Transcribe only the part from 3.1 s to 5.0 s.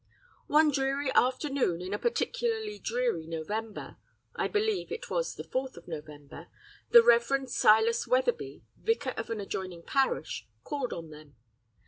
November, I believe